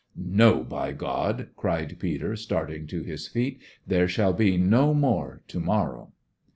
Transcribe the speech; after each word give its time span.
"No, 0.17 0.63
by 0.63 0.93
God!" 0.93 1.49
cried 1.55 1.97
Peter, 1.99 2.35
starting 2.35 2.87
to 2.87 3.03
his 3.03 3.27
feet. 3.27 3.61
"There 3.85 4.07
shall 4.07 4.33
be 4.33 4.57
no 4.57 4.95
more 4.95 5.41
to 5.49 5.59
morrow!" 5.59 6.13